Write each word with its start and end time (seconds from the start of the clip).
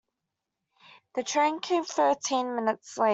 The 1.13 1.21
train 1.21 1.59
came 1.59 1.83
thirteen 1.83 2.55
minutes 2.55 2.97
late. 2.97 3.09